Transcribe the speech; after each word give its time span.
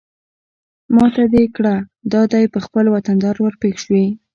ما 0.95 1.05
ته 1.13 1.21
يې 1.33 1.43
کړه 1.55 1.75
دا 2.13 2.21
دى 2.33 2.43
په 2.53 2.59
خپل 2.65 2.85
وطندار 2.95 3.35
ورپېښ 3.41 3.77
شوې. 3.85 4.05